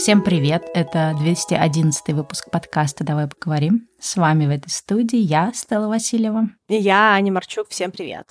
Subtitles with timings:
[0.00, 0.66] Всем привет!
[0.72, 3.86] Это 211 выпуск подкаста «Давай поговорим».
[4.00, 6.48] С вами в этой студии я, Стелла Васильева.
[6.68, 7.68] И я, Аня Марчук.
[7.68, 8.26] Всем привет!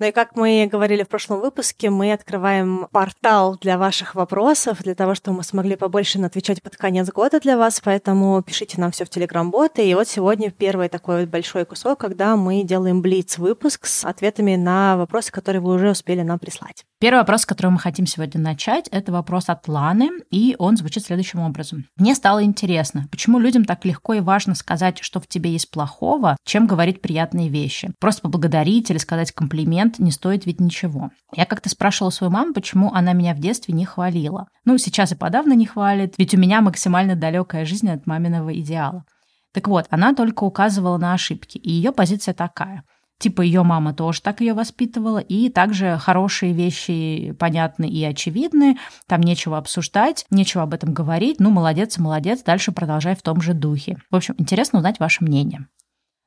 [0.00, 4.96] Ну и как мы говорили в прошлом выпуске, мы открываем портал для ваших вопросов, для
[4.96, 9.04] того, чтобы мы смогли побольше отвечать под конец года для вас, поэтому пишите нам все
[9.04, 9.88] в Телеграм-боты.
[9.88, 14.96] И вот сегодня первый такой вот большой кусок, когда мы делаем блиц-выпуск с ответами на
[14.96, 16.84] вопросы, которые вы уже успели нам прислать.
[17.00, 21.04] Первый вопрос, с которого мы хотим сегодня начать, это вопрос от Ланы, и он звучит
[21.04, 21.86] следующим образом.
[21.96, 26.36] Мне стало интересно, почему людям так легко и важно сказать, что в тебе есть плохого,
[26.44, 27.92] чем говорить приятные вещи.
[27.98, 31.10] Просто поблагодарить или сказать комплимент не стоит ведь ничего.
[31.34, 34.46] Я как-то спрашивала свою маму, почему она меня в детстве не хвалила.
[34.64, 39.04] Ну, сейчас и подавно не хвалит, ведь у меня максимально далекая жизнь от маминого идеала.
[39.52, 42.84] Так вот, она только указывала на ошибки, и ее позиция такая–
[43.18, 48.76] Типа ее мама тоже так ее воспитывала, и также хорошие вещи понятны и очевидны,
[49.06, 53.54] там нечего обсуждать, нечего об этом говорить, ну, молодец, молодец, дальше продолжай в том же
[53.54, 53.98] духе.
[54.10, 55.68] В общем, интересно узнать ваше мнение.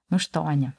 [0.09, 0.73] Ну что, Аня,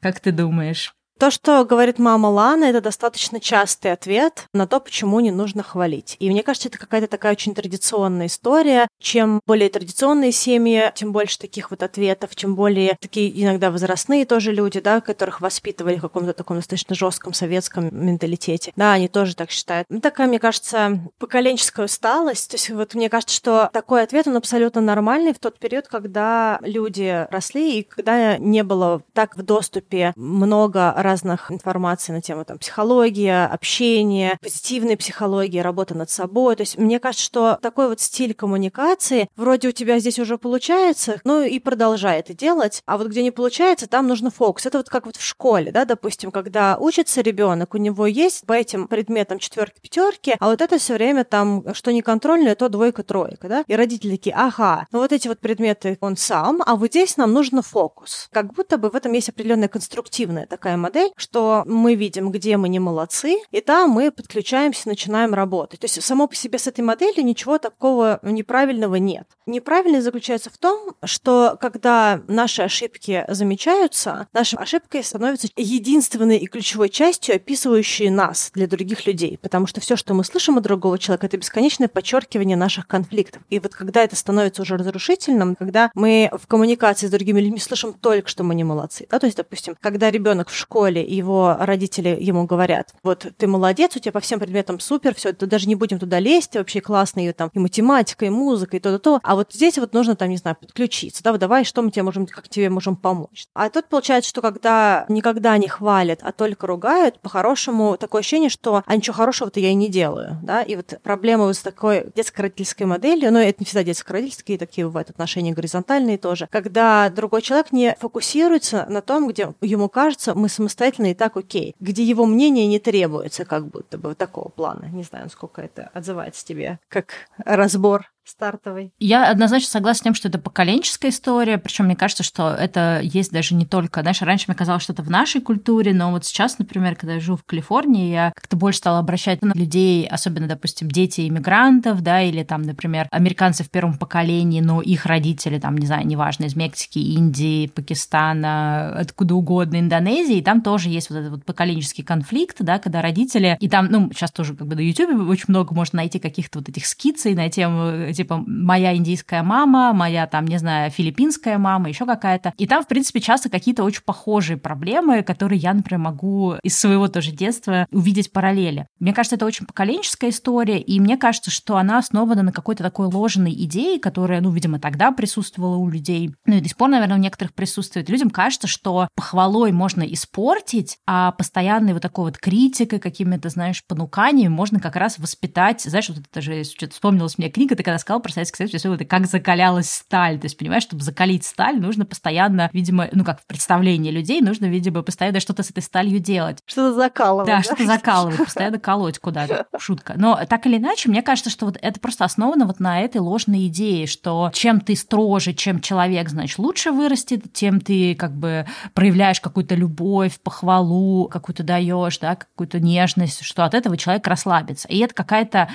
[0.00, 0.94] как ты думаешь?
[1.18, 6.16] То, что говорит мама Лана, это достаточно частый ответ на то, почему не нужно хвалить.
[6.18, 8.88] И мне кажется, это какая-то такая очень традиционная история.
[9.00, 14.52] Чем более традиционные семьи, тем больше таких вот ответов, чем более такие иногда возрастные тоже
[14.52, 18.72] люди, да, которых воспитывали в каком-то таком достаточно жестком советском менталитете.
[18.76, 19.86] Да, они тоже так считают.
[19.90, 22.50] Ну, такая, мне кажется, поколенческая усталость.
[22.50, 26.58] То есть вот мне кажется, что такой ответ, он абсолютно нормальный в тот период, когда
[26.62, 32.58] люди росли и когда не было так в доступе много разных информаций на тему там,
[32.58, 36.56] психология, общения, позитивной психологии, работа над собой.
[36.56, 41.20] То есть мне кажется, что такой вот стиль коммуникации вроде у тебя здесь уже получается,
[41.24, 44.66] ну и продолжай это делать, а вот где не получается, там нужно фокус.
[44.66, 48.52] Это вот как вот в школе, да, допустим, когда учится ребенок, у него есть по
[48.52, 53.02] этим предметам четверки, пятерки, а вот это все время там, что не контрольное, то двойка,
[53.02, 56.90] тройка, да, и родители такие, ага, ну вот эти вот предметы он сам, а вот
[56.90, 58.28] здесь нам нужно фокус.
[58.32, 62.56] Как будто бы в этом есть определенная конструктивная такая модель, модель, что мы видим, где
[62.58, 65.80] мы не молодцы, и там мы подключаемся, начинаем работать.
[65.80, 69.26] То есть само по себе с этой моделью ничего такого неправильного нет.
[69.46, 76.90] Неправильность заключается в том, что когда наши ошибки замечаются, наша ошибка становится единственной и ключевой
[76.90, 79.38] частью, описывающей нас для других людей.
[79.40, 83.42] Потому что все, что мы слышим от другого человека, это бесконечное подчеркивание наших конфликтов.
[83.48, 87.94] И вот когда это становится уже разрушительным, когда мы в коммуникации с другими людьми слышим
[87.94, 89.06] только, что мы не молодцы.
[89.10, 89.18] Да?
[89.18, 93.94] То есть, допустим, когда ребенок в школе школе, его родители ему говорят, вот ты молодец,
[93.94, 97.32] у тебя по всем предметам супер, все, даже не будем туда лезть, вообще классно, и
[97.32, 100.56] там и математика, и музыка, и то-то-то, а вот здесь вот нужно там, не знаю,
[100.60, 103.46] подключиться, да, вот давай, что мы тебе можем, как тебе можем помочь.
[103.54, 108.82] А тут получается, что когда никогда не хвалят, а только ругают, по-хорошему такое ощущение, что
[108.84, 112.86] а ничего хорошего-то я и не делаю, да, и вот проблема вот с такой детско-родительской
[112.86, 117.96] моделью, но это не всегда детско-родительские, такие бывают отношения горизонтальные тоже, когда другой человек не
[118.00, 122.66] фокусируется на том, где ему кажется, мы самостоятельно самостоятельно и так окей, где его мнение
[122.66, 124.86] не требуется как будто бы такого плана.
[124.86, 128.92] Не знаю, насколько это отзывается тебе, как разбор стартовый.
[128.98, 133.32] Я однозначно согласна с тем, что это поколенческая история, причем мне кажется, что это есть
[133.32, 136.58] даже не только, знаешь, раньше мне казалось, что это в нашей культуре, но вот сейчас,
[136.58, 140.88] например, когда я живу в Калифорнии, я как-то больше стала обращать на людей, особенно, допустим,
[140.88, 145.86] дети иммигрантов, да, или там, например, американцы в первом поколении, но их родители, там, не
[145.86, 151.30] знаю, неважно, из Мексики, Индии, Пакистана, откуда угодно, Индонезии, и там тоже есть вот этот
[151.30, 155.28] вот поколенческий конфликт, да, когда родители, и там, ну, сейчас тоже как бы на YouTube
[155.28, 160.26] очень много можно найти каких-то вот этих скицей на тему типа моя индийская мама, моя
[160.26, 162.52] там, не знаю, филиппинская мама, еще какая-то.
[162.56, 167.08] И там, в принципе, часто какие-то очень похожие проблемы, которые я, например, могу из своего
[167.08, 168.86] тоже детства увидеть параллели.
[168.98, 173.06] Мне кажется, это очень поколенческая история, и мне кажется, что она основана на какой-то такой
[173.06, 177.16] ложной идее, которая, ну, видимо, тогда присутствовала у людей, ну и до сих пор, наверное,
[177.16, 178.08] у некоторых присутствует.
[178.08, 184.52] Людям кажется, что похвалой можно испортить, а постоянной вот такой вот критикой, какими-то, знаешь, понуканиями
[184.52, 185.82] можно как раз воспитать.
[185.82, 188.92] Знаешь, вот это же что-то вспомнилась мне книга, ты когда сказал про Советский Союз, все
[188.92, 190.38] это как закалялась сталь.
[190.38, 194.66] То есть, понимаешь, чтобы закалить сталь, нужно постоянно, видимо, ну как в представлении людей, нужно,
[194.66, 196.58] видимо, постоянно что-то с этой сталью делать.
[196.66, 197.46] Что-то закалывать.
[197.46, 197.62] Да, да?
[197.62, 199.66] что-то закалывать, постоянно колоть куда-то.
[199.78, 200.14] Шутка.
[200.16, 203.66] Но так или иначе, мне кажется, что вот это просто основано вот на этой ложной
[203.68, 209.40] идее, что чем ты строже, чем человек, значит, лучше вырастет, тем ты как бы проявляешь
[209.40, 214.88] какую-то любовь, похвалу, какую-то даешь, да, какую-то нежность, что от этого человек расслабится.
[214.88, 215.68] И это какая-то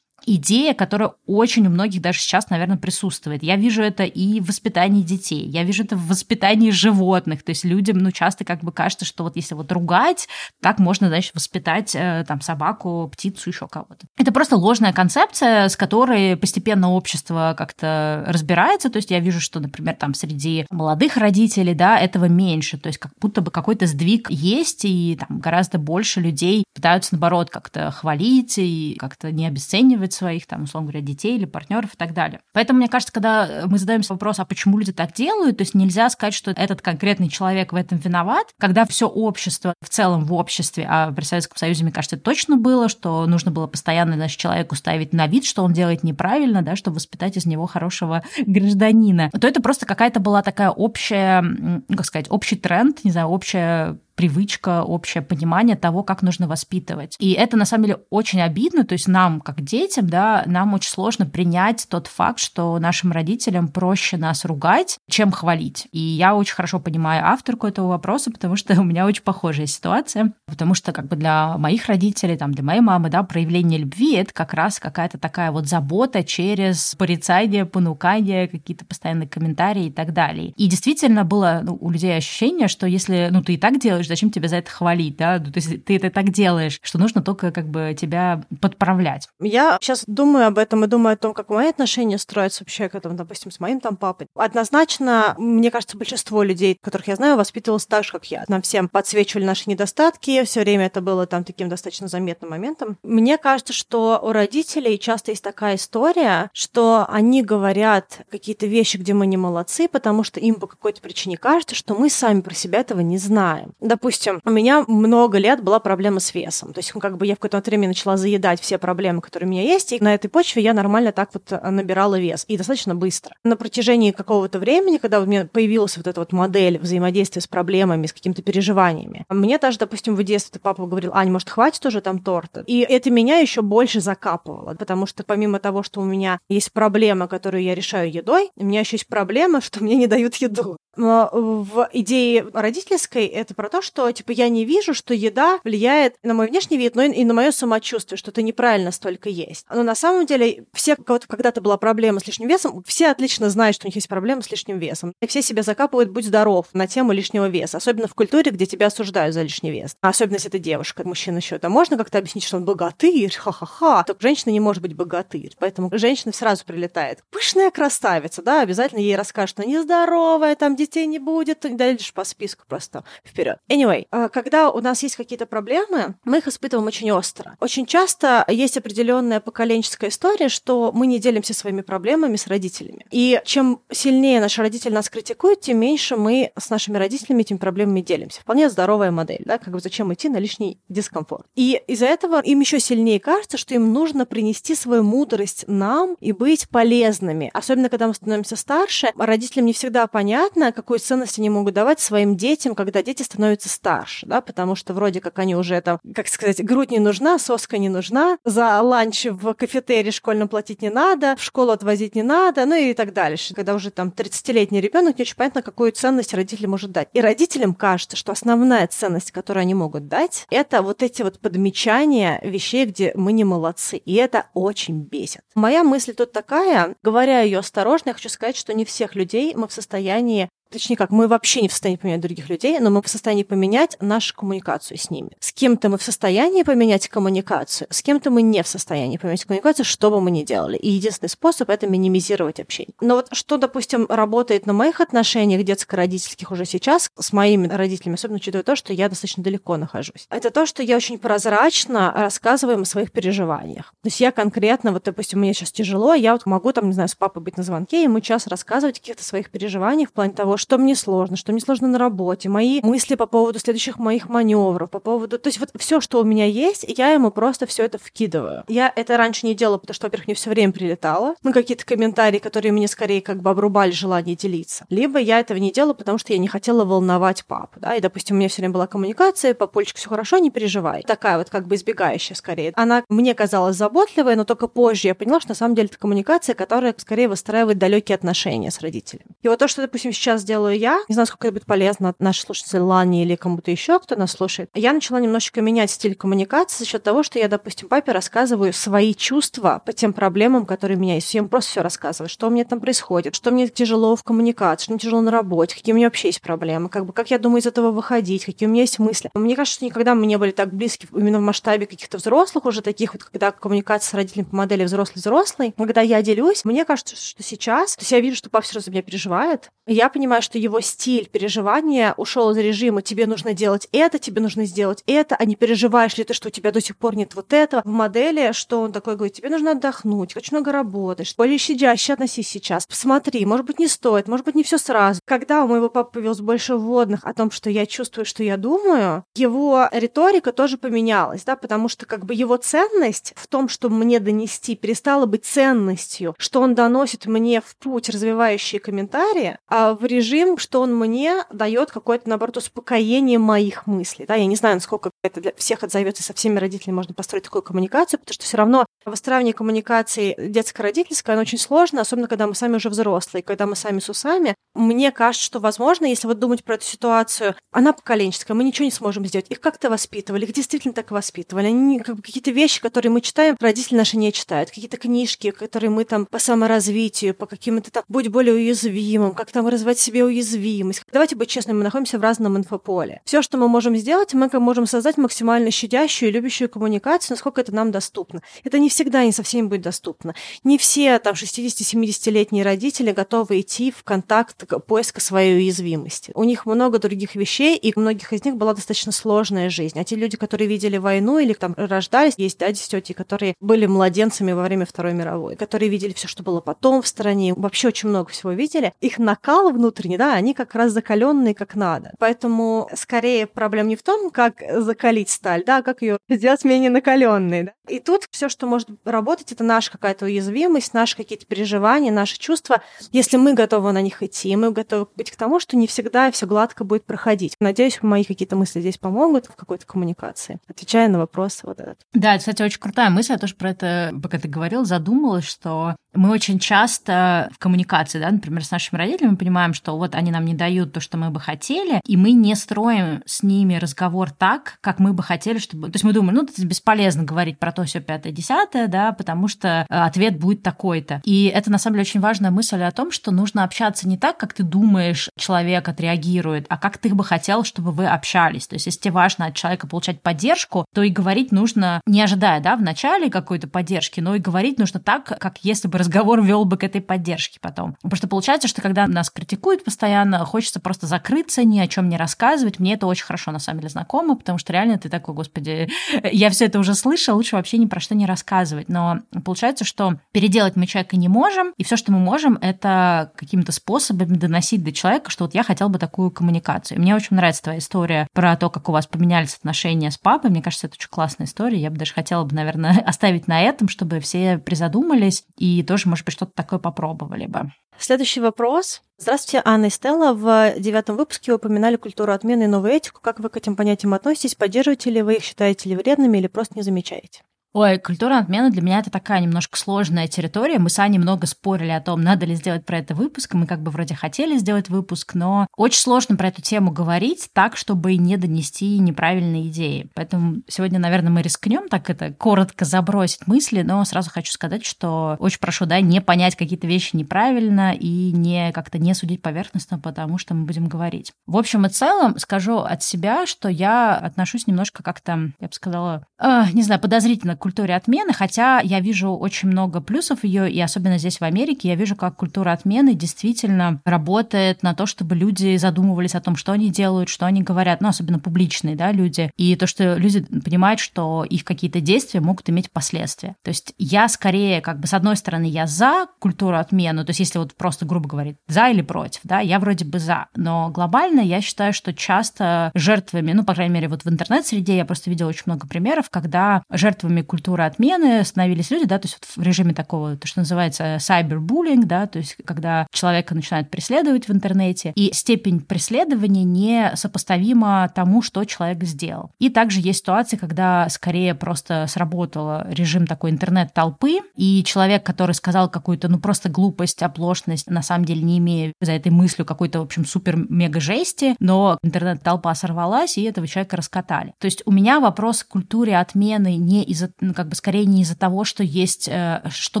[0.26, 3.42] идея, которая очень у многих даже сейчас, наверное, присутствует.
[3.42, 7.42] Я вижу это и в воспитании детей, я вижу это в воспитании животных.
[7.42, 10.28] То есть людям, ну, часто как бы кажется, что вот если вот ругать,
[10.60, 14.06] так можно, значит, воспитать э, там собаку, птицу, еще кого-то.
[14.18, 18.90] Это просто ложная концепция, с которой постепенно общество как-то разбирается.
[18.90, 22.78] То есть я вижу, что, например, там среди молодых родителей, да, этого меньше.
[22.78, 27.50] То есть как будто бы какой-то сдвиг есть, и там гораздо больше людей пытаются, наоборот,
[27.50, 32.14] как-то хвалить и как-то не обесценивать своих, там, условно говоря, детей или партнеров и так
[32.14, 32.40] далее.
[32.52, 36.08] Поэтому, мне кажется, когда мы задаемся вопрос, а почему люди так делают, то есть нельзя
[36.10, 40.86] сказать, что этот конкретный человек в этом виноват, когда все общество в целом в обществе,
[40.88, 45.12] а при Советском Союзе, мне кажется, точно было, что нужно было постоянно, значит, человеку ставить
[45.12, 49.62] на вид, что он делает неправильно, да, чтобы воспитать из него хорошего гражданина, то это
[49.62, 51.44] просто какая-то была такая общая,
[51.88, 57.16] как сказать, общий тренд, не знаю, общая привычка, общее понимание того, как нужно воспитывать.
[57.18, 60.90] И это на самом деле очень обидно, то есть нам, как детям, да, нам очень
[60.90, 65.88] сложно принять тот факт, что нашим родителям проще нас ругать, чем хвалить.
[65.92, 70.32] И я очень хорошо понимаю авторку этого вопроса, потому что у меня очень похожая ситуация,
[70.46, 74.32] потому что как бы для моих родителей, там, для моей мамы, да, проявление любви— это
[74.32, 80.52] как раз какая-то такая вот забота через порицание, понукание, какие-то постоянные комментарии и так далее.
[80.56, 84.30] И действительно было ну, у людей ощущение, что если, ну, ты и так делаешь, зачем
[84.30, 85.38] тебя за это хвалить, да?
[85.38, 89.28] То есть ты это так делаешь, что нужно только как бы тебя подправлять.
[89.40, 92.94] Я сейчас думаю об этом и думаю о том, как мои отношения строятся вообще к
[92.94, 94.26] этому, допустим, с моим там папой.
[94.34, 98.44] Однозначно, мне кажется, большинство людей, которых я знаю, воспитывалось так же, как я.
[98.48, 102.98] Нам всем подсвечивали наши недостатки, все время это было там таким достаточно заметным моментом.
[103.02, 109.14] Мне кажется, что у родителей часто есть такая история, что они говорят какие-то вещи, где
[109.14, 112.80] мы не молодцы, потому что им по какой-то причине кажется, что мы сами про себя
[112.80, 116.72] этого не знаем допустим, у меня много лет была проблема с весом.
[116.72, 119.62] То есть, как бы я в какое-то время начала заедать все проблемы, которые у меня
[119.62, 122.46] есть, и на этой почве я нормально так вот э, набирала вес.
[122.48, 123.34] И достаточно быстро.
[123.44, 128.06] На протяжении какого-то времени, когда у меня появилась вот эта вот модель взаимодействия с проблемами,
[128.06, 132.20] с какими-то переживаниями, мне даже, допустим, в детстве папа говорил, Ань, может, хватит уже там
[132.20, 132.64] торта?
[132.66, 137.28] И это меня еще больше закапывало, потому что помимо того, что у меня есть проблема,
[137.28, 140.78] которую я решаю едой, у меня еще есть проблема, что мне не дают еду.
[140.96, 146.16] Но в идее родительской это про то, что типа я не вижу, что еда влияет
[146.22, 149.66] на мой внешний вид, но и на мое самочувствие, что ты неправильно столько есть.
[149.70, 153.50] Но на самом деле все, у кого-то когда-то была проблема с лишним весом, все отлично
[153.50, 155.12] знают, что у них есть проблема с лишним весом.
[155.20, 158.86] И все себя закапывают «будь здоров» на тему лишнего веса, особенно в культуре, где тебя
[158.86, 159.96] осуждают за лишний вес.
[160.00, 161.58] А особенно если это девушка, мужчина еще.
[161.58, 164.04] Да можно как-то объяснить, что он богатырь, ха-ха-ха.
[164.04, 165.54] Только женщина не может быть богатырь.
[165.58, 167.22] Поэтому женщина сразу прилетает.
[167.30, 172.24] Пышная красавица, да, обязательно ей расскажет, что нездоровая, там детей не будет, и дальше по
[172.24, 173.58] списку просто вперед.
[173.72, 177.56] Anyway, а, когда у нас есть какие-то проблемы, мы их испытываем очень остро.
[177.58, 183.06] Очень часто есть определенная поколенческая история, что мы не делимся своими проблемами с родителями.
[183.10, 188.02] И чем сильнее наши родители нас критикуют, тем меньше мы с нашими родителями этими проблемами
[188.02, 188.42] делимся.
[188.42, 191.46] Вполне здоровая модель, да, как бы зачем идти на лишний дискомфорт.
[191.54, 196.32] И из-за этого им еще сильнее кажется, что им нужно принести свою мудрость нам и
[196.32, 197.50] быть полезными.
[197.54, 202.36] Особенно, когда мы становимся старше, родителям не всегда понятно, какую ценность они могут давать своим
[202.36, 206.64] детям, когда дети становятся старше, да, потому что вроде как они уже там, как сказать,
[206.64, 211.42] грудь не нужна, соска не нужна, за ланч в кафетерии школьном платить не надо, в
[211.42, 213.54] школу отвозить не надо, ну и так дальше.
[213.54, 217.08] Когда уже там 30-летний ребенок, не очень понятно, какую ценность родители может дать.
[217.12, 222.40] И родителям кажется, что основная ценность, которую они могут дать, это вот эти вот подмечания
[222.42, 223.96] вещей, где мы не молодцы.
[223.96, 225.42] И это очень бесит.
[225.54, 229.68] Моя мысль тут такая, говоря ее осторожно, я хочу сказать, что не всех людей мы
[229.68, 233.08] в состоянии точнее как, мы вообще не в состоянии поменять других людей, но мы в
[233.08, 235.30] состоянии поменять нашу коммуникацию с ними.
[235.40, 239.84] С кем-то мы в состоянии поменять коммуникацию, с кем-то мы не в состоянии поменять коммуникацию,
[239.84, 240.76] что бы мы ни делали.
[240.76, 242.94] И единственный способ— это минимизировать общение.
[243.00, 248.36] Но вот что, допустим, работает на моих отношениях детско-родительских уже сейчас с моими родителями, особенно
[248.36, 252.84] учитывая то, что я достаточно далеко нахожусь, это то, что я очень прозрачно рассказываю о
[252.84, 253.92] своих переживаниях.
[254.02, 257.08] То есть я конкретно, вот, допустим, мне сейчас тяжело, я вот могу там, не знаю,
[257.08, 260.32] с папой быть на звонке, и мы час рассказывать о каких-то своих переживаниях в плане
[260.32, 264.28] того, что мне сложно, что мне сложно на работе, мои мысли по поводу следующих моих
[264.28, 265.38] маневров, по поводу...
[265.38, 268.64] То есть вот все, что у меня есть, я ему просто все это вкидываю.
[268.68, 272.38] Я это раньше не делала, потому что, во-первых, мне все время прилетало, ну, какие-то комментарии,
[272.38, 274.86] которые мне скорее как бы обрубали желание делиться.
[274.88, 278.36] Либо я этого не делала, потому что я не хотела волновать папу, да, и, допустим,
[278.36, 281.02] у меня все время была коммуникация, папульчик, все хорошо, не переживай.
[281.02, 282.72] Такая вот как бы избегающая скорее.
[282.76, 286.54] Она мне казалась заботливой, но только позже я поняла, что на самом деле это коммуникация,
[286.54, 289.26] которая скорее выстраивает далекие отношения с родителями.
[289.42, 291.00] И вот то, что, допустим, сейчас делаю я.
[291.08, 294.68] Не знаю, сколько это будет полезно нашей слушательнице Лане или кому-то еще, кто нас слушает.
[294.74, 299.14] Я начала немножечко менять стиль коммуникации за счет того, что я, допустим, папе рассказываю свои
[299.14, 301.32] чувства по тем проблемам, которые у меня есть.
[301.32, 304.84] Я ему просто все рассказываю, что у меня там происходит, что мне тяжело в коммуникации,
[304.84, 307.38] что мне тяжело на работе, какие у меня вообще есть проблемы, как бы как я
[307.38, 309.30] думаю из этого выходить, какие у меня есть мысли.
[309.32, 312.82] Мне кажется, что никогда мы не были так близки именно в масштабе каких-то взрослых уже
[312.82, 315.72] таких вот, когда коммуникация с родителями по модели взрослый-взрослый.
[315.78, 318.90] Когда я делюсь, мне кажется, что сейчас, то есть я вижу, что папа все за
[318.90, 324.18] меня переживает, я понимаю, что его стиль переживания ушел из режима «тебе нужно делать это,
[324.18, 327.16] тебе нужно сделать это», а не переживаешь ли ты, что у тебя до сих пор
[327.16, 327.82] нет вот этого.
[327.84, 332.48] В модели, что он такой говорит, тебе нужно отдохнуть, очень много работаешь, более щадяще относись
[332.48, 332.86] сейчас.
[332.86, 335.20] Посмотри, может быть, не стоит, может быть, не все сразу.
[335.24, 339.24] Когда у моего папы появилось больше вводных о том, что я чувствую, что я думаю,
[339.34, 344.20] его риторика тоже поменялась, да, потому что как бы его ценность в том, чтобы мне
[344.20, 350.56] донести, перестала быть ценностью, что он доносит мне в путь развивающие комментарии, а в режим,
[350.56, 354.24] что он мне дает какое-то, наоборот, успокоение моих мыслей.
[354.26, 354.36] Да?
[354.36, 358.20] Я не знаю, насколько это для всех отзовется, со всеми родителями можно построить такую коммуникацию,
[358.20, 362.88] потому что все равно выстраивание коммуникации детско-родительской, оно очень сложно, особенно когда мы сами уже
[362.88, 364.54] взрослые, когда мы сами с усами.
[364.74, 368.90] Мне кажется, что, возможно, если вот думать про эту ситуацию, она поколенческая, мы ничего не
[368.90, 369.46] сможем сделать.
[369.50, 371.66] Их как-то воспитывали, их действительно так воспитывали.
[371.66, 374.70] Они как бы какие-то вещи, которые мы читаем, родители наши не читают.
[374.70, 379.66] Какие-то книжки, которые мы там по саморазвитию, по каким-то там, будь более уязвимым, как там
[379.66, 381.02] развивать себе уязвимость.
[381.10, 383.22] Давайте быть честными, мы находимся в разном инфополе.
[383.24, 387.74] Все, что мы можем сделать, мы можем создать максимально щадящую и любящую коммуникацию, насколько это
[387.74, 388.42] нам доступно.
[388.62, 390.34] Это не всегда не со всеми будет доступно.
[390.64, 396.32] Не все там 60-70-летние родители готовы идти в контакт поиска своей уязвимости.
[396.34, 399.98] У них много других вещей, и у многих из них была достаточно сложная жизнь.
[399.98, 404.52] А те люди, которые видели войну или там рождались, есть дяди, тети, которые были младенцами
[404.52, 408.30] во время Второй мировой, которые видели все, что было потом в стране, вообще очень много
[408.30, 408.92] всего видели.
[409.00, 412.12] Их накал внутренний, да, они как раз закаленные как надо.
[412.18, 416.90] Поэтому скорее проблема не в том, как закалить сталь, да, а как ее сделать менее
[416.90, 417.62] накаленной.
[417.64, 417.72] Да?
[417.88, 422.82] И тут все, что может работать, это наша какая-то уязвимость, наши какие-то переживания, наши чувства.
[423.10, 426.46] Если мы готовы на них идти, мы готовы быть к тому, что не всегда все
[426.46, 427.56] гладко будет проходить.
[427.60, 431.98] Надеюсь, мои какие-то мысли здесь помогут в какой-то коммуникации, отвечая на вопрос вот этот.
[432.12, 433.32] Да, кстати, очень крутая мысль.
[433.32, 438.30] Я тоже про это, пока ты говорил, задумалась, что мы очень часто в коммуникации, да,
[438.30, 441.40] например, с нашими родителями понимаем, что вот они нам не дают то, что мы бы
[441.40, 445.88] хотели, и мы не строим с ними разговор так, как мы бы хотели, чтобы...
[445.88, 449.48] То есть мы думаем, ну, это бесполезно говорить про то, все пятое, десятое, да, потому
[449.48, 451.20] что э, ответ будет такой-то.
[451.24, 454.36] И это, на самом деле, очень важная мысль о том, что нужно общаться не так,
[454.38, 458.66] как ты думаешь, человек отреагирует, а как ты бы хотел, чтобы вы общались.
[458.66, 462.60] То есть если тебе важно от человека получать поддержку, то и говорить нужно, не ожидая,
[462.60, 466.64] да, в начале какой-то поддержки, но и говорить нужно так, как если бы разговор вел
[466.64, 467.96] бы к этой поддержке потом.
[468.02, 472.16] Потому что получается, что когда нас критикуют постоянно, хочется просто закрыться, ни о чем не
[472.16, 472.78] рассказывать.
[472.78, 475.88] Мне это очень хорошо, на самом деле, знакомо, потому что реально ты такой, господи,
[476.32, 478.88] я все это уже слышал, лучше вообще ни про что не рассказывать.
[478.88, 483.72] Но получается, что переделать мы человека не можем, и все, что мы можем, это какими-то
[483.72, 487.00] способами доносить до человека, что вот я хотел бы такую коммуникацию.
[487.00, 490.50] Мне очень нравится твоя история про то, как у вас поменялись отношения с папой.
[490.50, 491.78] Мне кажется, это очень классная история.
[491.78, 496.24] Я бы даже хотела бы, наверное, оставить на этом, чтобы все призадумались и тоже, может
[496.24, 497.72] быть, что-то такое попробовали бы.
[497.98, 499.02] Следующий вопрос.
[499.16, 500.34] Здравствуйте, Анна и Стелла.
[500.34, 503.20] В девятом выпуске вы упоминали культуру отмены и новую этику.
[503.22, 504.54] Как вы к этим понятиям относитесь?
[504.56, 507.42] Поддерживаете ли вы их, считаете ли вредными или просто не замечаете?
[507.74, 510.78] Ой, культура отмены для меня это такая немножко сложная территория.
[510.78, 513.54] Мы с Аней много спорили о том, надо ли сделать про это выпуск.
[513.54, 517.78] Мы как бы вроде хотели сделать выпуск, но очень сложно про эту тему говорить так,
[517.78, 520.10] чтобы не донести неправильные идеи.
[520.14, 525.36] Поэтому сегодня, наверное, мы рискнем так это коротко забросить мысли, но сразу хочу сказать, что
[525.38, 530.36] очень прошу, да, не понять какие-то вещи неправильно и не как-то не судить поверхностно, потому
[530.36, 531.32] что мы будем говорить.
[531.46, 536.26] В общем и целом скажу от себя, что я отношусь немножко как-то, я бы сказала,
[536.38, 541.16] э, не знаю, подозрительно культуре отмены, хотя я вижу очень много плюсов ее, и особенно
[541.16, 546.34] здесь в Америке, я вижу, как культура отмены действительно работает на то, чтобы люди задумывались
[546.34, 549.86] о том, что они делают, что они говорят, ну, особенно публичные, да, люди, и то,
[549.86, 553.54] что люди понимают, что их какие-то действия могут иметь последствия.
[553.62, 557.40] То есть я скорее, как бы, с одной стороны, я за культуру отмены, то есть
[557.40, 561.40] если вот просто, грубо говоря, за или против, да, я вроде бы за, но глобально
[561.40, 565.48] я считаю, что часто жертвами, ну, по крайней мере, вот в интернет-среде я просто видела
[565.48, 569.92] очень много примеров, когда жертвами культуры отмены становились люди, да, то есть вот в режиме
[569.92, 575.30] такого, то, что называется cyberbullying, да, то есть когда человека начинают преследовать в интернете, и
[575.34, 579.50] степень преследования не сопоставима тому, что человек сделал.
[579.58, 585.90] И также есть ситуации, когда скорее просто сработал режим такой интернет-толпы, и человек, который сказал
[585.90, 590.04] какую-то, ну, просто глупость, оплошность, на самом деле не имея за этой мыслью какой-то, в
[590.04, 594.54] общем, супер-мега жести, но интернет-толпа сорвалась, и этого человека раскатали.
[594.58, 598.22] То есть у меня вопрос к культуре отмены не из-за, ну, как бы скорее не
[598.22, 600.00] из-за того, что есть, э, что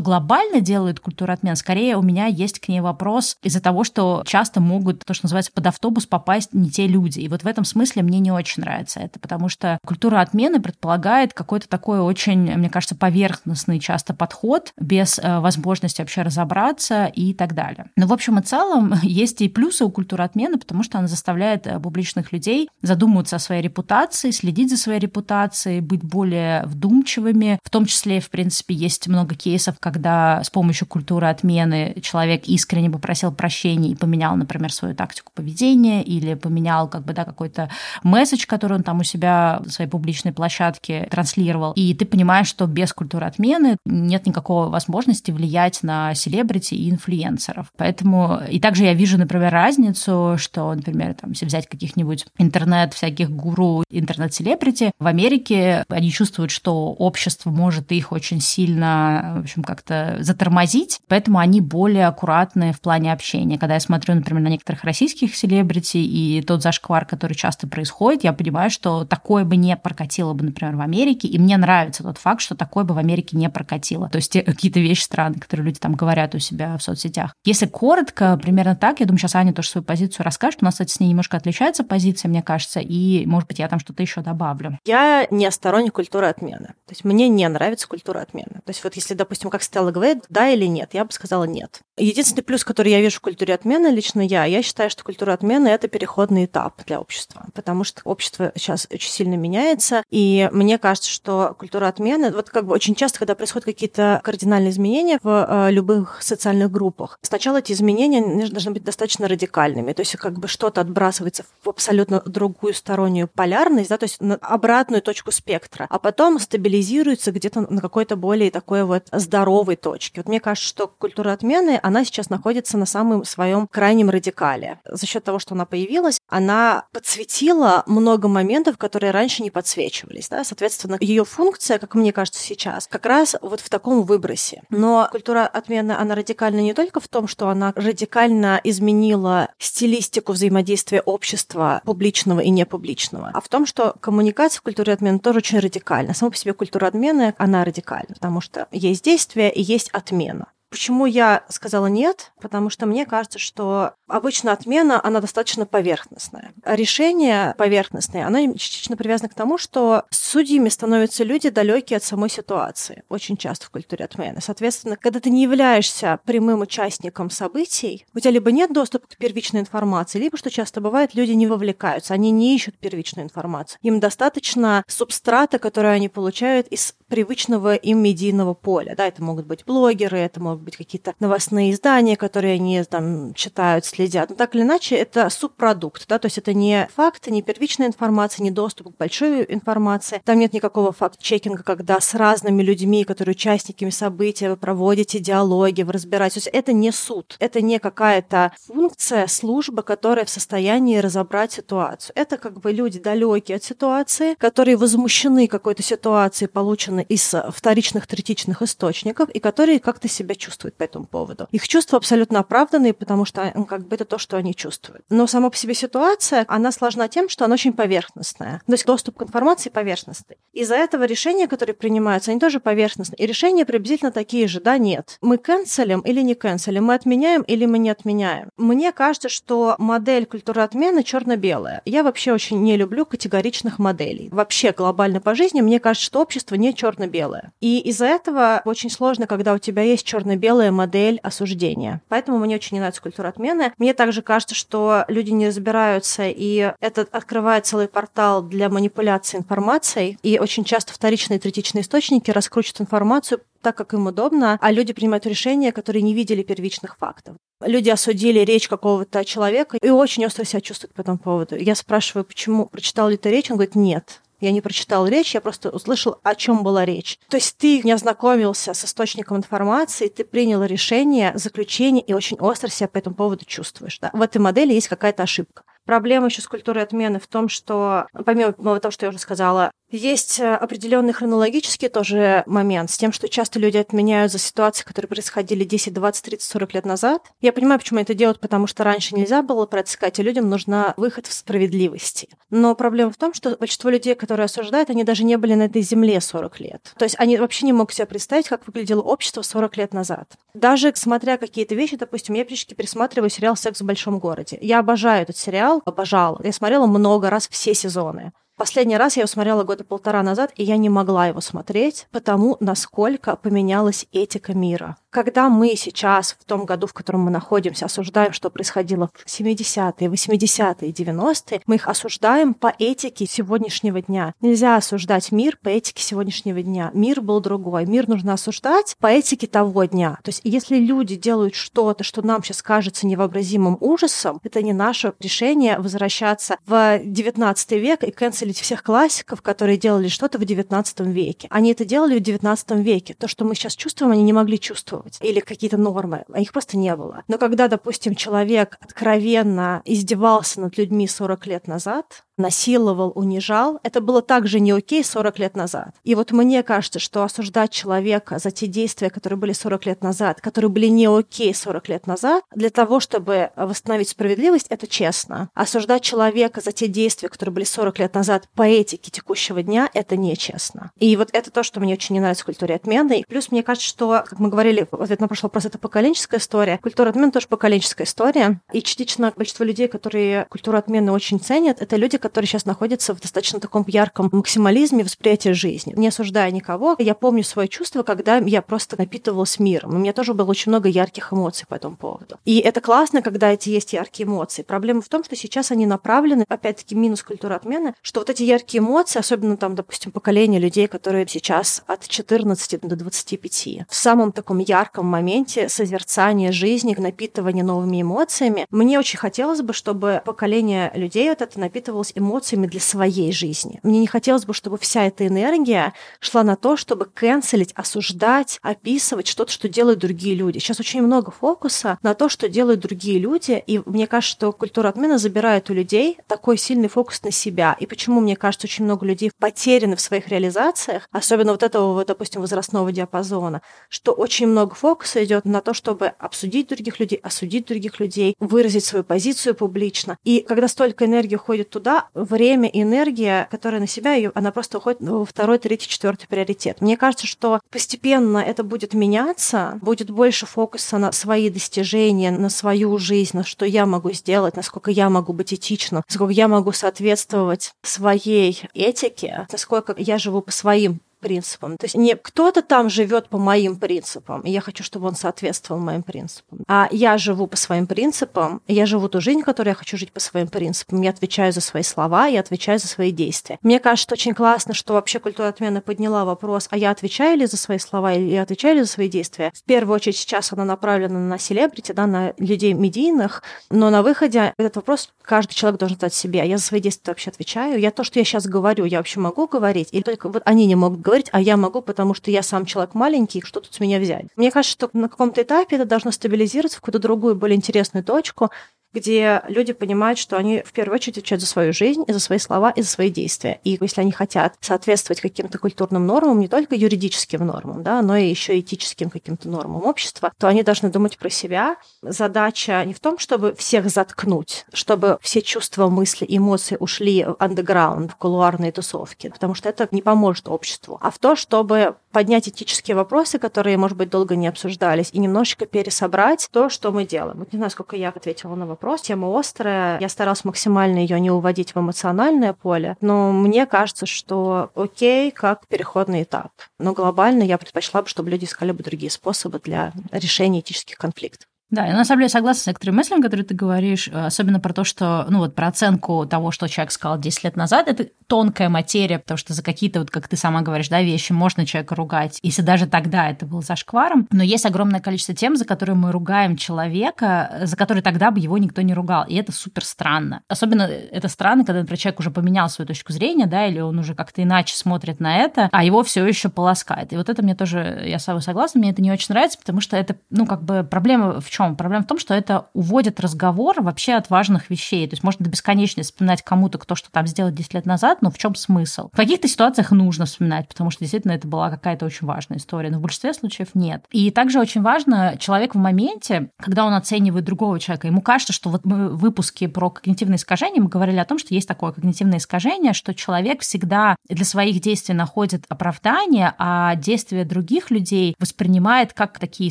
[0.00, 4.60] глобально делает культура отмены, скорее у меня есть к ней вопрос из-за того, что часто
[4.60, 7.20] могут, то, что называется, под автобус попасть не те люди.
[7.20, 11.34] И вот в этом смысле мне не очень нравится это, потому что культура отмены предполагает
[11.34, 17.54] какой-то такой очень, мне кажется, поверхностный часто подход, без э, возможности вообще разобраться и так
[17.54, 17.86] далее.
[17.96, 21.66] Но в общем и целом есть и плюсы у культуры отмены, потому что она заставляет
[21.66, 27.31] э, публичных людей задумываться о своей репутации, следить за своей репутацией, быть более вдумчивыми.
[27.62, 32.90] В том числе, в принципе, есть много кейсов, когда с помощью культуры отмены человек искренне
[32.90, 37.70] попросил прощения и поменял, например, свою тактику поведения или поменял как бы, да, какой-то
[38.02, 41.72] месседж, который он там у себя в своей публичной площадке транслировал.
[41.72, 47.68] И ты понимаешь, что без культуры отмены нет никакой возможности влиять на селебрити и инфлюенсеров.
[47.76, 53.30] Поэтому и также я вижу, например, разницу, что, например, там, если взять каких-нибудь интернет всяких
[53.30, 60.16] гуру, интернет-селебрити, в Америке они чувствуют, что общество может их очень сильно, в общем, как-то
[60.20, 63.58] затормозить, поэтому они более аккуратны в плане общения.
[63.58, 68.32] Когда я смотрю, например, на некоторых российских селебрити и тот зашквар, который часто происходит, я
[68.32, 72.40] понимаю, что такое бы не прокатило бы, например, в Америке, и мне нравится тот факт,
[72.40, 74.08] что такое бы в Америке не прокатило.
[74.08, 77.34] То есть какие-то вещи странные, которые люди там говорят у себя в соцсетях.
[77.44, 80.62] Если коротко, примерно так, я думаю, сейчас Аня тоже свою позицию расскажет.
[80.62, 83.78] У нас, кстати, с ней немножко отличается позиция, мне кажется, и, может быть, я там
[83.78, 84.78] что-то еще добавлю.
[84.84, 86.74] Я не сторонник культуры отмены.
[86.86, 88.60] То есть мне не нравится культура отмены.
[88.64, 91.80] То есть вот если, допустим, как Стелла говорит, да или нет, я бы сказала нет.
[91.96, 95.68] Единственный плюс, который я вижу в культуре отмены, лично я, я считаю, что культура отмены–
[95.68, 101.10] это переходный этап для общества, потому что общество сейчас очень сильно меняется, и мне кажется,
[101.10, 105.70] что культура отмены, вот как бы очень часто, когда происходят какие-то кардинальные изменения в э,
[105.70, 110.80] любых социальных группах, сначала эти изменения должны быть достаточно радикальными, то есть как бы что-то
[110.80, 116.38] отбрасывается в абсолютно другую стороннюю полярность, да, то есть на обратную точку спектра, а потом
[116.38, 120.20] стабилизируется где-то на какой-то более такой вот здоровой точке.
[120.20, 124.80] Вот мне кажется, что культура отмены, она сейчас находится на самом своем крайнем радикале.
[124.84, 130.28] За счет того, что она появилась, она подсветила много моментов, которые раньше не подсвечивались.
[130.28, 130.44] Да?
[130.44, 134.62] Соответственно, ее функция, как мне кажется сейчас, как раз вот в таком выбросе.
[134.70, 141.00] Но культура отмены, она радикальна не только в том, что она радикально изменила стилистику взаимодействия
[141.00, 146.14] общества публичного и непубличного, а в том, что коммуникация в культуре отмены тоже очень радикальна.
[146.14, 150.51] Сама по себе культура отмены, она радикальна, потому что есть действие и есть отмена.
[150.72, 152.32] Почему я сказала нет?
[152.40, 156.54] Потому что мне кажется, что обычно отмена, она достаточно поверхностная.
[156.64, 162.30] А решение поверхностное, оно частично привязано к тому, что судьями становятся люди далекие от самой
[162.30, 163.04] ситуации.
[163.10, 164.40] Очень часто в культуре отмены.
[164.40, 169.60] Соответственно, когда ты не являешься прямым участником событий, у тебя либо нет доступа к первичной
[169.60, 173.78] информации, либо, что часто бывает, люди не вовлекаются, они не ищут первичную информацию.
[173.82, 178.94] Им достаточно субстрата, который они получают из привычного им медийного поля.
[178.96, 183.84] Да, это могут быть блогеры, это могут быть какие-то новостные издания, которые они там читают,
[183.84, 184.30] следят.
[184.30, 188.42] Но так или иначе, это субпродукт, да, то есть это не факты, не первичная информация,
[188.44, 190.22] не доступ к большой информации.
[190.24, 195.92] Там нет никакого факт-чекинга, когда с разными людьми, которые участниками события, вы проводите диалоги, вы
[195.92, 196.44] разбираетесь.
[196.44, 202.14] То есть это не суд, это не какая-то функция, служба, которая в состоянии разобрать ситуацию.
[202.16, 208.62] Это как бы люди далекие от ситуации, которые возмущены какой-то ситуацией, полученной из вторичных, третичных
[208.62, 211.48] источников, и которые как-то себя чувствуют по этому поводу.
[211.50, 215.04] Их чувства абсолютно оправданные, потому что как бы это то, что они чувствуют.
[215.10, 218.62] Но сама по себе ситуация, она сложна тем, что она очень поверхностная.
[218.66, 220.36] То есть доступ к информации поверхностный.
[220.52, 223.18] Из-за этого решения, которые принимаются, они тоже поверхностные.
[223.18, 225.18] И решения приблизительно такие же, да, нет.
[225.20, 228.50] Мы канцелим или не канцелим, мы отменяем или мы не отменяем.
[228.56, 231.82] Мне кажется, что модель культуры отмены черно-белая.
[231.84, 234.28] Я вообще очень не люблю категоричных моделей.
[234.30, 237.52] Вообще глобально по жизни мне кажется, что общество не черно черно-белое.
[237.60, 242.02] И из-за этого очень сложно, когда у тебя есть черно-белая модель осуждения.
[242.08, 243.72] Поэтому мне очень не нравится культура отмены.
[243.78, 250.18] Мне также кажется, что люди не разбираются, и это открывает целый портал для манипуляции информацией.
[250.22, 254.92] И очень часто вторичные и третичные источники раскручивают информацию так, как им удобно, а люди
[254.92, 257.36] принимают решения, которые не видели первичных фактов.
[257.64, 261.56] Люди осудили речь какого-то человека и очень остро себя чувствуют по этому поводу.
[261.56, 263.50] Я спрашиваю, почему, прочитал ли ты речь?
[263.50, 267.16] Он говорит, нет Я не прочитал речь, я просто услышал, о чем была речь.
[267.28, 272.68] То есть ты не ознакомился с источником информации, ты принял решение, заключение и очень остро
[272.68, 274.00] себя по этому поводу чувствуешь.
[274.00, 274.10] Да?
[274.12, 275.62] В этой модели есть какая-то ошибка.
[275.84, 280.40] Проблема еще с культурой отмены в том, что, помимо того, что я уже сказала, есть
[280.40, 285.64] э, определенный хронологический тоже момент с тем, что часто люди отменяют за ситуации, которые происходили
[285.64, 287.30] 10, 20, 30, 40 лет назад.
[287.40, 290.48] Я понимаю, почему это делают, потому что раньше нельзя было про это сказать, и людям
[290.48, 292.28] нужна выход в справедливости.
[292.50, 295.82] Но проблема в том, что большинство людей, которые осуждают, они даже не были на этой
[295.82, 296.94] земле 40 лет.
[296.96, 300.32] То есть они вообще не могут себе представить, как выглядело общество 40 лет назад.
[300.54, 304.58] Даже смотря какие-то вещи, допустим, я периодически пересматриваю сериал «Секс в большом городе».
[304.60, 306.40] Я обожаю этот сериал, обожала.
[306.42, 308.32] Я смотрела много раз все сезоны.
[308.56, 312.56] Последний раз я его смотрела года полтора назад, и я не могла его смотреть, потому
[312.60, 314.96] насколько поменялась этика мира.
[315.12, 320.08] Когда мы сейчас, в том году, в котором мы находимся, осуждаем, что происходило в 70-е,
[320.08, 324.32] 80-е, 90-е, мы их осуждаем по этике сегодняшнего дня.
[324.40, 326.90] Нельзя осуждать мир по этике сегодняшнего дня.
[326.94, 327.84] Мир был другой.
[327.84, 330.18] Мир нужно осуждать по этике того дня.
[330.22, 335.12] То есть если люди делают что-то, что нам сейчас кажется невообразимым ужасом, это не наше
[335.20, 341.48] решение возвращаться в 19 век и канцелить всех классиков, которые делали что-то в 19 веке.
[341.50, 343.12] Они это делали в 19 веке.
[343.12, 346.76] То, что мы сейчас чувствуем, они не могли чувствовать чувствовать, или какие-то нормы, их просто
[346.76, 347.24] не было.
[347.28, 354.22] Но когда, допустим, человек откровенно издевался над людьми 40 лет назад, насиловал, унижал, это было
[354.22, 355.94] также не окей 40 лет назад.
[356.04, 360.40] И вот мне кажется, что осуждать человека за те действия, которые были 40 лет назад,
[360.40, 365.50] которые были не окей 40 лет назад, для того, чтобы восстановить справедливость, это честно.
[365.54, 370.16] Осуждать человека за те действия, которые были 40 лет назад по этике текущего дня, это
[370.16, 370.90] нечестно.
[370.98, 373.20] И вот это то, что мне очень не нравится в культуре отмены.
[373.20, 376.40] И плюс мне кажется, что, как мы говорили, в ответ на прошлый вопрос, это поколенческая
[376.40, 376.78] история.
[376.78, 378.60] Культура отмены тоже поколенческая история.
[378.72, 383.20] И частично большинство людей, которые культуру отмены очень ценят, это люди, которые сейчас находятся в
[383.20, 385.92] достаточно таком ярком максимализме восприятия жизни.
[385.96, 389.94] Не осуждая никого, я помню свое чувство, когда я просто напитывалась миром.
[389.94, 392.38] У меня тоже было очень много ярких эмоций по этому поводу.
[392.44, 394.62] И это классно, когда эти есть яркие эмоции.
[394.62, 398.80] Проблема в том, что сейчас они направлены, опять-таки, минус культуры отмены, что вот эти яркие
[398.80, 404.58] эмоции, особенно там, допустим, поколение людей, которые сейчас от 14 до 25, в самом таком
[404.58, 411.42] ярком моменте созерцания жизни, напитывания новыми эмоциями, мне очень хотелось бы, чтобы поколение людей вот
[411.42, 413.80] это напитывалось эмоциями для своей жизни.
[413.82, 419.26] Мне не хотелось бы, чтобы вся эта энергия шла на то, чтобы канцелить, осуждать, описывать
[419.26, 420.58] что-то, что делают другие люди.
[420.58, 424.88] Сейчас очень много фокуса на то, что делают другие люди, и мне кажется, что культура
[424.88, 427.76] отмены забирает у людей такой сильный фокус на себя.
[427.78, 432.40] И почему, мне кажется, очень много людей потеряны в своих реализациях, особенно вот этого, допустим,
[432.40, 438.00] возрастного диапазона, что очень много фокуса идет на то, чтобы обсудить других людей, осудить других
[438.00, 440.16] людей, выразить свою позицию публично.
[440.24, 445.00] И когда столько энергии уходит туда, время энергия, которая на себя, ее, она просто уходит
[445.00, 446.80] во второй, третий, четвертый приоритет.
[446.80, 452.98] Мне кажется, что постепенно это будет меняться, будет больше фокуса на свои достижения, на свою
[452.98, 457.72] жизнь, на что я могу сделать, насколько я могу быть этичным, насколько я могу соответствовать
[457.82, 461.78] своей этике, насколько я живу по своим принципам.
[461.78, 465.80] То есть не кто-то там живет по моим принципам, и я хочу, чтобы он соответствовал
[465.80, 469.96] моим принципам, а я живу по своим принципам, я живу ту жизнь, которую я хочу
[469.96, 473.58] жить по своим принципам, я отвечаю за свои слова, я отвечаю за свои действия.
[473.62, 477.56] Мне кажется, очень классно, что вообще культура отмены подняла вопрос, а я отвечаю ли за
[477.56, 479.52] свои слова или я отвечаю ли за свои действия.
[479.54, 484.52] В первую очередь сейчас она направлена на селебрити, да, на людей медийных, но на выходе
[484.58, 486.46] этот вопрос каждый человек должен задать себе.
[486.46, 487.78] Я за свои действия вообще отвечаю.
[487.80, 490.74] Я то, что я сейчас говорю, я вообще могу говорить, или только вот они не
[490.74, 493.80] могут говорить, говорить, а я могу, потому что я сам человек маленький, что тут с
[493.80, 494.26] меня взять?
[494.36, 498.50] Мне кажется, что на каком-то этапе это должно стабилизироваться в какую-то другую, более интересную точку,
[498.92, 502.38] где люди понимают, что они в первую очередь отвечают за свою жизнь, и за свои
[502.38, 503.60] слова, и за свои действия.
[503.64, 508.28] И если они хотят соответствовать каким-то культурным нормам, не только юридическим нормам, да, но и
[508.28, 511.76] еще этическим каким-то нормам общества, то они должны думать про себя.
[512.02, 518.12] Задача не в том, чтобы всех заткнуть, чтобы все чувства, мысли, эмоции ушли в андеграунд,
[518.12, 522.94] в кулуарные тусовки, потому что это не поможет обществу, а в то, чтобы поднять этические
[522.94, 527.38] вопросы, которые, может быть, долго не обсуждались, и немножечко пересобрать то, что мы делаем.
[527.38, 528.81] Вот не знаю, сколько я ответила на вопрос.
[529.02, 529.98] Тема острая.
[530.00, 535.66] Я старалась максимально ее не уводить в эмоциональное поле, но мне кажется, что окей, как
[535.68, 536.50] переходный этап.
[536.78, 541.46] Но глобально я предпочла бы, чтобы люди искали бы другие способы для решения этических конфликтов.
[541.72, 544.84] Да, я на самом деле согласна с некоторыми мыслями, которые ты говоришь, особенно про то,
[544.84, 549.18] что, ну вот про оценку того, что человек сказал 10 лет назад, это тонкая материя,
[549.18, 552.60] потому что за какие-то, вот как ты сама говоришь, да, вещи можно человека ругать, если
[552.60, 557.60] даже тогда это был зашкваром, но есть огромное количество тем, за которые мы ругаем человека,
[557.62, 560.42] за которые тогда бы его никто не ругал, и это супер странно.
[560.48, 564.14] Особенно это странно, когда, например, человек уже поменял свою точку зрения, да, или он уже
[564.14, 567.14] как-то иначе смотрит на это, а его все еще полоскает.
[567.14, 569.80] И вот это мне тоже, я с тобой согласна, мне это не очень нравится, потому
[569.80, 571.61] что это, ну, как бы проблема в чем?
[571.76, 575.06] Проблема в том, что это уводит разговор вообще от важных вещей.
[575.08, 578.30] То есть можно до бесконечности вспоминать кому-то, кто что там сделал 10 лет назад, но
[578.30, 579.08] в чем смысл?
[579.12, 582.98] В каких-то ситуациях нужно вспоминать, потому что действительно это была какая-то очень важная история, но
[582.98, 584.04] в большинстве случаев нет.
[584.10, 588.70] И также очень важно, человек в моменте, когда он оценивает другого человека, ему кажется, что
[588.70, 592.38] вот мы в выпуске про когнитивные искажения мы говорили о том, что есть такое когнитивное
[592.38, 599.38] искажение, что человек всегда для своих действий находит оправдание, а действия других людей воспринимает как
[599.38, 599.70] такие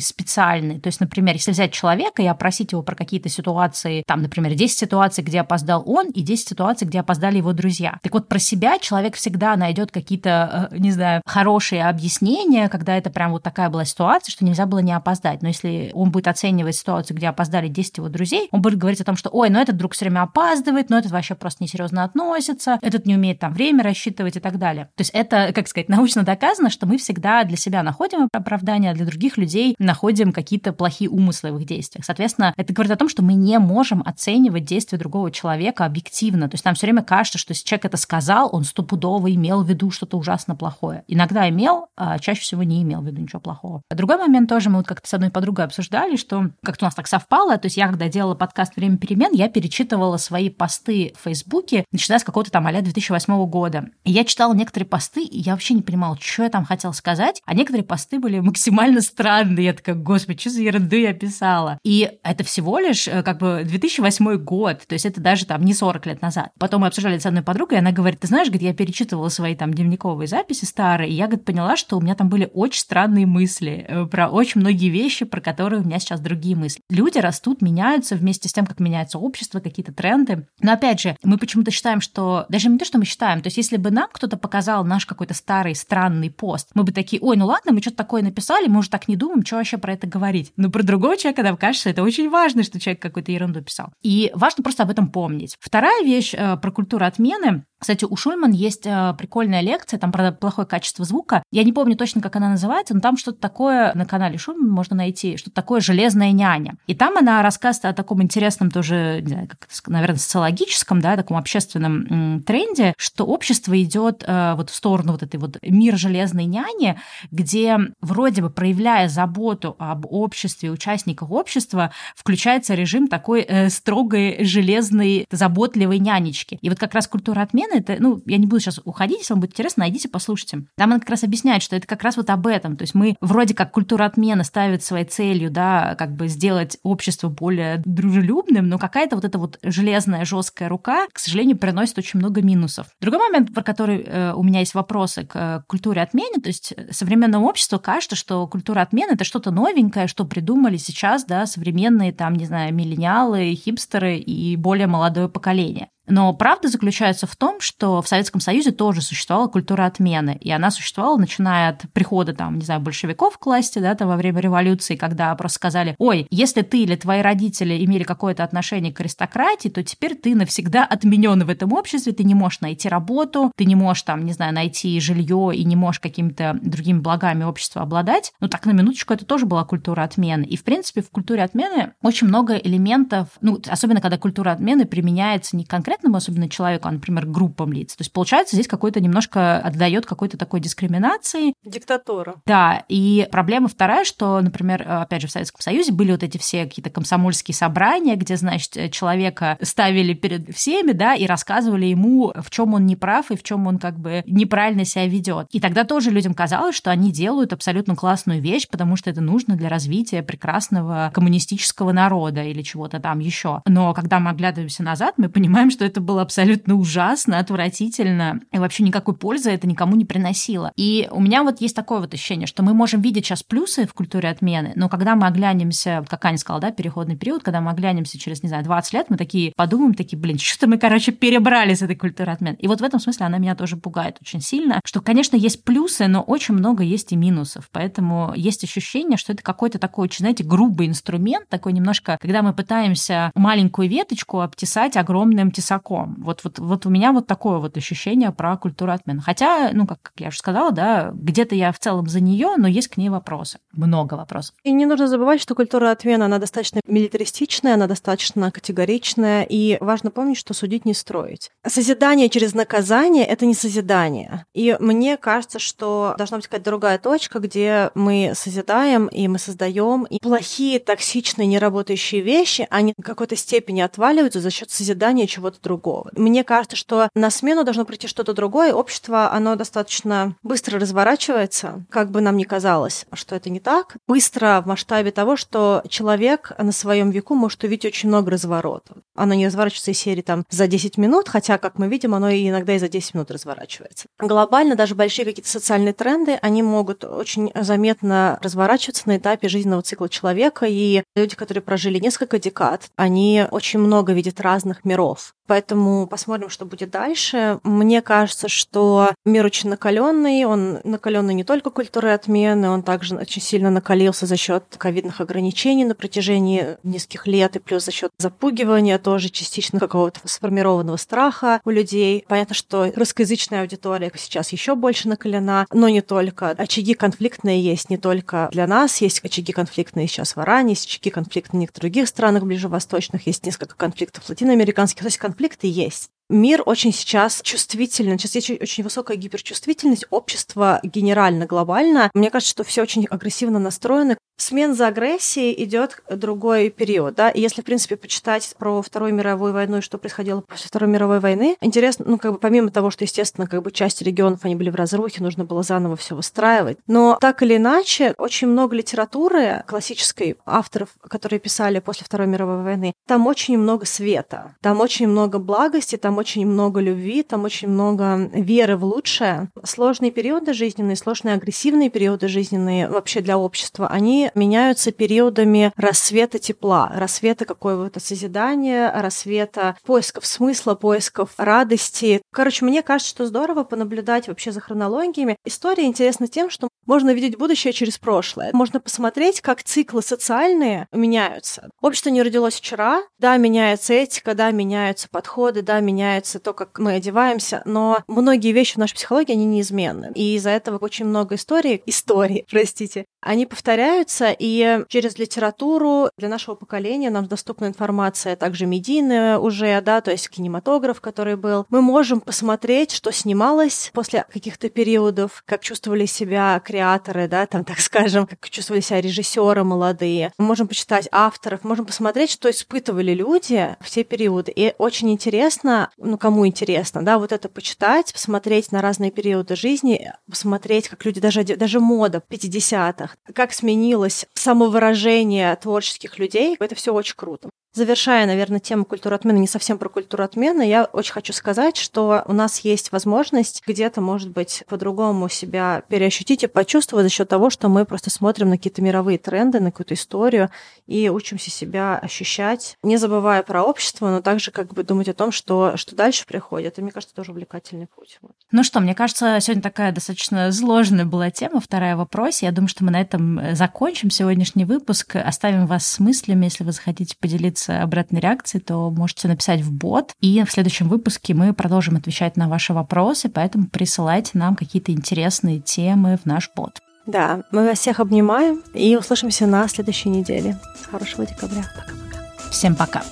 [0.00, 0.80] специальные.
[0.80, 4.78] То есть, например, если взять человека и опросить его про какие-то ситуации, там, например, 10
[4.78, 7.98] ситуаций, где опоздал он, и 10 ситуаций, где опоздали его друзья.
[8.02, 13.10] Так вот, про себя человек всегда найдет какие-то, э, не знаю, хорошие объяснения, когда это
[13.10, 15.42] прям вот такая была ситуация, что нельзя было не опоздать.
[15.42, 19.04] Но если он будет оценивать ситуацию, где опоздали 10 его друзей, он будет говорить о
[19.04, 22.78] том, что, ой, ну этот друг все время опаздывает, но этот вообще просто несерьезно относится,
[22.82, 24.86] этот не умеет там время рассчитывать и так далее.
[24.96, 28.94] То есть это, как сказать, научно доказано, что мы всегда для себя находим оправдание, а
[28.94, 32.04] для других людей находим какие-то плохие умыслы в их действиях.
[32.04, 36.48] Соответственно, это говорит о том, что мы не можем оценивать действия другого человека объективно.
[36.48, 39.68] То есть нам все время кажется, что если человек это сказал, он стопудово имел в
[39.68, 41.04] виду что-то ужасно плохое.
[41.08, 43.82] Иногда имел, а чаще всего не имел в виду ничего плохого.
[43.90, 47.06] Другой момент тоже мы вот как-то с одной подругой обсуждали, что как-то у нас так
[47.06, 51.84] совпало, то есть я, когда делала подкаст «Время перемен», я перечитывала свои посты в Фейсбуке,
[51.92, 53.88] начиная с какого-то там а 2008 года.
[54.04, 57.42] И я читала некоторые посты, и я вообще не понимала, что я там хотела сказать,
[57.44, 59.66] а некоторые посты были максимально странные.
[59.66, 61.51] Я такая, господи, что за ерунду я писала?
[61.84, 65.74] И это всего лишь э, как бы 2008 год, то есть это даже там не
[65.74, 66.52] 40 лет назад.
[66.58, 69.54] Потом мы обсуждали с одной подругой, и она говорит, ты знаешь, говорит, я перечитывала свои
[69.54, 73.26] там дневниковые записи старые, и я, говорит, поняла, что у меня там были очень странные
[73.26, 76.80] мысли э, про очень многие вещи, про которые у меня сейчас другие мысли.
[76.90, 80.46] Люди растут, меняются вместе с тем, как меняется общество, какие-то тренды.
[80.60, 83.56] Но опять же, мы почему-то считаем, что даже не то, что мы считаем, то есть
[83.56, 87.46] если бы нам кто-то показал наш какой-то старый странный пост, мы бы такие, ой, ну
[87.46, 90.52] ладно, мы что-то такое написали, мы уже так не думаем, что вообще про это говорить.
[90.56, 93.92] Но про другого человека нам кажется, это очень важно, что человек какую-то ерунду писал.
[94.02, 95.56] И важно просто об этом помнить.
[95.60, 100.30] Вторая вещь э, про культуру отмены кстати, у Шульман есть э, прикольная лекция, там про
[100.30, 101.42] плохое качество звука.
[101.50, 104.94] Я не помню точно, как она называется, но там что-то такое на канале Шульман можно
[104.94, 106.76] найти, что-то такое «Железная няня».
[106.86, 111.36] И там она рассказывает о таком интересном тоже, не знаю, как, наверное, социологическом, да, таком
[111.36, 116.44] общественном м, тренде, что общество идет э, вот в сторону вот этой вот мир железной
[116.44, 117.00] няни,
[117.32, 125.26] где вроде бы проявляя заботу об обществе, участниках общества, включается режим такой э, строгой, железной,
[125.30, 126.58] заботливой нянечки.
[126.60, 129.40] И вот как раз культура отмены это, ну, я не буду сейчас уходить, если вам
[129.40, 130.64] будет интересно, найдите, послушайте.
[130.76, 132.76] Там она как раз объясняет, что это как раз вот об этом.
[132.76, 137.28] То есть мы вроде как культура отмены ставит своей целью, да, как бы сделать общество
[137.28, 142.42] более дружелюбным, но какая-то вот эта вот железная, жесткая рука, к сожалению, приносит очень много
[142.42, 142.86] минусов.
[143.00, 146.74] Другой момент, про который э, у меня есть вопросы к э, культуре отмены, то есть
[146.90, 152.34] современному обществу кажется, что культура отмены— это что-то новенькое, что придумали сейчас, да, современные там,
[152.34, 155.88] не знаю, миллениалы, хипстеры и более молодое поколение.
[156.06, 160.70] Но правда заключается в том, что в Советском Союзе тоже существовала культура отмены, и она
[160.70, 164.96] существовала, начиная от прихода, там, не знаю, большевиков к власти, да, там, во время революции,
[164.96, 169.82] когда просто сказали, ой, если ты или твои родители имели какое-то отношение к аристократии, то
[169.82, 174.02] теперь ты навсегда отменен в этом обществе, ты не можешь найти работу, ты не можешь,
[174.02, 178.32] там, не знаю, найти жилье и не можешь какими-то другими благами общества обладать.
[178.40, 180.44] Ну, так, на минуточку, это тоже была культура отмены.
[180.44, 185.56] И, в принципе, в культуре отмены очень много элементов, ну, особенно когда культура отмены применяется
[185.56, 187.94] не конкретно конкретному, особенно человеку, а, например, группам лиц.
[187.96, 191.54] То есть, получается, здесь какой-то немножко отдает какой-то такой дискриминации.
[191.64, 192.36] Диктатура.
[192.46, 196.64] Да, и проблема вторая, что, например, опять же, в Советском Союзе были вот эти все
[196.64, 202.74] какие-то комсомольские собрания, где, значит, человека ставили перед всеми, да, и рассказывали ему, в чем
[202.74, 205.48] он не прав и в чем он как бы неправильно себя ведет.
[205.50, 209.56] И тогда тоже людям казалось, что они делают абсолютно классную вещь, потому что это нужно
[209.56, 213.62] для развития прекрасного коммунистического народа или чего-то там еще.
[213.66, 218.58] Но когда мы оглядываемся назад, мы понимаем, что что это было абсолютно ужасно, отвратительно, и
[218.58, 220.70] вообще никакой пользы это никому не приносило.
[220.76, 223.92] И у меня вот есть такое вот ощущение, что мы можем видеть сейчас плюсы в
[223.94, 228.16] культуре отмены, но когда мы оглянемся, как Аня сказала, да, переходный период, когда мы оглянемся
[228.16, 231.82] через, не знаю, 20 лет, мы такие подумаем, такие, блин, что-то мы, короче, перебрали с
[231.82, 232.56] этой культуры отмены.
[232.60, 236.06] И вот в этом смысле она меня тоже пугает очень сильно, что, конечно, есть плюсы,
[236.06, 237.68] но очень много есть и минусов.
[237.72, 242.52] Поэтому есть ощущение, что это какой-то такой очень, знаете, грубый инструмент, такой немножко, когда мы
[242.52, 245.71] пытаемся маленькую веточку обтесать огромным тесаком.
[246.18, 249.20] Вот, вот, вот у меня вот такое вот ощущение про культуру отмены.
[249.20, 252.68] Хотя, ну, как, как я уже сказала, да, где-то я в целом за нее, но
[252.68, 253.58] есть к ней вопросы.
[253.72, 254.54] Много вопросов.
[254.62, 260.10] И не нужно забывать, что культура отмены, она достаточно милитаристичная, она достаточно категоричная, и важно
[260.10, 261.50] помнить, что судить не строить.
[261.66, 264.46] Созидание через наказание— это не созидание.
[264.54, 270.04] И мне кажется, что должна быть какая-то другая точка, где мы созидаем и мы создаем,
[270.04, 276.10] и плохие, токсичные, неработающие вещи, они в какой-то степени отваливаются за счет созидания чего-то другого.
[276.14, 278.74] Мне кажется, что на смену должно прийти что-то другое.
[278.74, 283.96] Общество, оно достаточно быстро разворачивается, как бы нам ни казалось, что это не так.
[284.06, 288.98] Быстро в масштабе того, что человек на своем веку может увидеть очень много разворотов.
[289.14, 292.48] Оно не разворачивается из серии там за 10 минут, хотя, как мы видим, оно и
[292.48, 294.06] иногда и за 10 минут разворачивается.
[294.18, 300.08] Глобально даже большие какие-то социальные тренды, они могут очень заметно разворачиваться на этапе жизненного цикла
[300.08, 305.34] человека, и люди, которые прожили несколько декад, они очень много видят разных миров.
[305.46, 307.60] Поэтому посмотрим, что будет дальше.
[307.62, 310.44] Мне кажется, что мир очень накаленный.
[310.44, 315.84] Он накаленный не только культурой отмены, он также очень сильно накалился за счет ковидных ограничений
[315.84, 321.70] на протяжении нескольких лет, и плюс за счет запугивания тоже частично какого-то сформированного страха у
[321.70, 322.24] людей.
[322.28, 326.50] Понятно, что русскоязычная аудитория сейчас еще больше накалена, но не только.
[326.50, 331.10] Очаги конфликтные есть не только для нас, есть очаги конфликтные сейчас в Иране, есть очаги
[331.10, 336.62] конфликтные в некоторых других странах ближневосточных, есть несколько конфликтов латиноамериканских, то есть конфликты есть мир
[336.66, 342.10] очень сейчас чувствителен, сейчас есть очень высокая гиперчувствительность общества генерально, глобально.
[342.14, 344.16] Мне кажется, что все очень агрессивно настроены.
[344.38, 349.52] Смен за агрессией идет другой период, да, и если, в принципе, почитать про Вторую мировую
[349.52, 353.04] войну и что происходило после Второй мировой войны, интересно, ну, как бы помимо того, что,
[353.04, 357.18] естественно, как бы часть регионов, они были в разрухе, нужно было заново все выстраивать, но
[357.20, 363.26] так или иначе, очень много литературы классической, авторов, которые писали после Второй мировой войны, там
[363.26, 368.76] очень много света, там очень много благости, там очень много любви, там очень много веры
[368.76, 369.50] в лучшее.
[369.64, 376.92] Сложные периоды жизненные, сложные агрессивные периоды жизненные вообще для общества, они меняются периодами рассвета тепла,
[376.94, 382.22] рассвета какого-то созидания, рассвета поисков смысла, поисков радости.
[382.32, 385.36] Короче, мне кажется, что здорово понаблюдать вообще за хронологиями.
[385.44, 388.50] История интересна тем, что можно видеть будущее через прошлое.
[388.52, 391.68] Можно посмотреть, как циклы социальные меняются.
[391.80, 393.02] Общество не родилось вчера.
[393.18, 398.74] Да, меняется этика, да, меняются подходы, да, меняется то, как мы одеваемся, но многие вещи
[398.74, 400.12] в нашей психологии, они неизменны.
[400.14, 406.56] И из-за этого очень много историй, истории, простите, они повторяются, и через литературу для нашего
[406.56, 411.66] поколения нам доступна информация также медийная уже, да, то есть кинематограф, который был.
[411.70, 417.78] Мы можем посмотреть, что снималось после каких-то периодов, как чувствовали себя креаторы, да, там, так
[417.78, 420.32] скажем, как чувствовали себя режиссеры молодые.
[420.38, 424.52] Мы можем почитать авторов, можем посмотреть, что испытывали люди в те периоды.
[424.54, 430.12] И очень интересно, ну, кому интересно, да, вот это почитать, посмотреть на разные периоды жизни,
[430.28, 437.16] посмотреть, как люди, даже, даже мода 50-х, как сменилось самовыражение творческих людей, это все очень
[437.16, 437.50] круто.
[437.74, 442.22] Завершая, наверное, тему культуры отмены, не совсем про культуру отмены, я очень хочу сказать, что
[442.26, 447.48] у нас есть возможность где-то, может быть, по-другому себя переощутить и почувствовать за счет того,
[447.48, 450.50] что мы просто смотрим на какие-то мировые тренды, на какую-то историю
[450.86, 455.32] и учимся себя ощущать, не забывая про общество, но также как бы думать о том,
[455.32, 456.78] что, что дальше приходит.
[456.78, 458.18] И мне кажется, тоже увлекательный путь.
[458.20, 458.32] Вот.
[458.50, 462.42] Ну что, мне кажется, сегодня такая достаточно сложная была тема, вторая вопрос.
[462.42, 465.16] Я думаю, что мы на этом закончим сегодняшний выпуск.
[465.16, 469.72] Оставим вас с мыслями, если вы захотите поделиться появится обратной реакции, то можете написать в
[469.72, 470.12] бот.
[470.20, 475.60] И в следующем выпуске мы продолжим отвечать на ваши вопросы, поэтому присылайте нам какие-то интересные
[475.60, 476.80] темы в наш бот.
[477.06, 480.56] Да, мы вас всех обнимаем и услышимся на следующей неделе.
[480.90, 481.64] Хорошего декабря.
[481.74, 482.50] Пока-пока.
[482.50, 483.02] Всем пока.